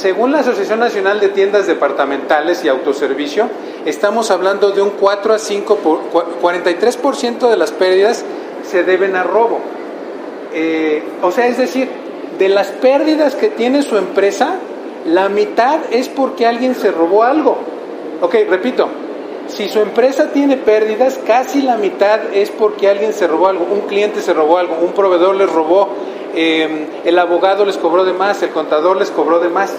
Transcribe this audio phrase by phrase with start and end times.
[0.00, 3.48] según la Asociación Nacional de Tiendas Departamentales y Autoservicio,
[3.84, 6.00] estamos hablando de un 4 a 5, por,
[6.40, 8.24] 43% de las pérdidas
[8.62, 9.60] se deben a robo.
[10.54, 11.90] Eh, o sea, es decir,
[12.38, 14.54] de las pérdidas que tiene su empresa,
[15.04, 17.58] la mitad es porque alguien se robó algo.
[18.22, 18.88] Ok, repito,
[19.48, 23.82] si su empresa tiene pérdidas, casi la mitad es porque alguien se robó algo, un
[23.82, 25.90] cliente se robó algo, un proveedor les robó,
[26.34, 29.74] eh, el abogado les cobró de más, el contador les cobró de más.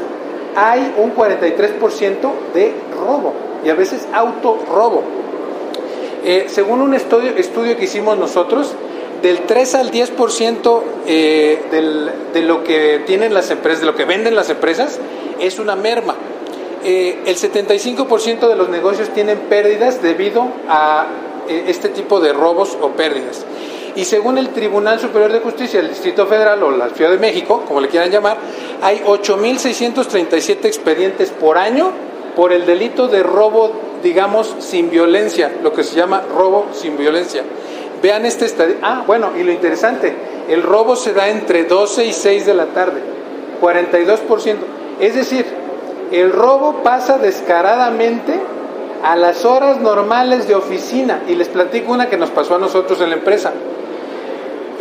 [0.56, 3.34] Hay un 43% de robo
[3.64, 5.04] y a veces autorrobo.
[6.24, 8.74] Eh, según un estudio, que hicimos nosotros,
[9.22, 14.36] del 3 al 10% eh, de lo que tienen las empresas, de lo que venden
[14.36, 15.00] las empresas,
[15.40, 16.16] es una merma.
[16.84, 21.06] Eh, el 75% de los negocios tienen pérdidas debido a
[21.48, 23.46] eh, este tipo de robos o pérdidas.
[23.96, 27.64] Y según el Tribunal Superior de Justicia del Distrito Federal o la Ciudad de México,
[27.68, 28.38] como le quieran llamar,
[28.82, 31.92] hay 8.637 expedientes por año
[32.36, 37.44] por el delito de robo, digamos, sin violencia, lo que se llama robo sin violencia.
[38.02, 38.76] Vean este estadio.
[38.82, 40.16] Ah, bueno, y lo interesante,
[40.48, 43.02] el robo se da entre 12 y 6 de la tarde,
[43.62, 44.56] 42%.
[45.00, 45.46] Es decir,
[46.12, 48.40] el robo pasa descaradamente
[49.04, 51.24] a las horas normales de oficina.
[51.28, 53.52] Y les platico una que nos pasó a nosotros en la empresa.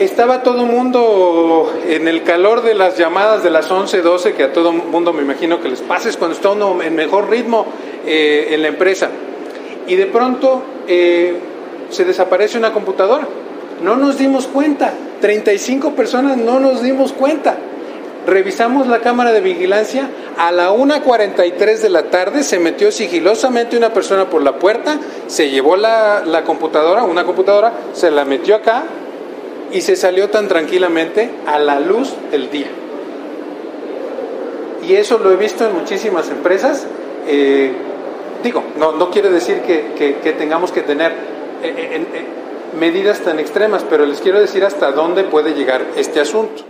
[0.00, 4.52] Estaba todo mundo en el calor de las llamadas de las 11, 12, que a
[4.54, 7.66] todo mundo me imagino que les pases cuando está uno en mejor ritmo
[8.06, 9.10] eh, en la empresa.
[9.86, 11.34] Y de pronto eh,
[11.90, 13.28] se desaparece una computadora.
[13.82, 14.94] No nos dimos cuenta.
[15.20, 17.58] 35 personas no nos dimos cuenta.
[18.26, 20.08] Revisamos la cámara de vigilancia.
[20.38, 25.50] A la 1.43 de la tarde se metió sigilosamente una persona por la puerta, se
[25.50, 28.84] llevó la, la computadora, una computadora, se la metió acá
[29.72, 32.68] y se salió tan tranquilamente a la luz del día.
[34.86, 36.86] Y eso lo he visto en muchísimas empresas.
[37.26, 37.72] Eh,
[38.42, 39.92] digo, no, no quiere decir que,
[40.22, 41.12] que, tengamos que tener
[41.62, 42.24] eh, eh,
[42.78, 46.64] medidas tan extremas, pero les quiero decir hasta dónde puede llegar este asunto.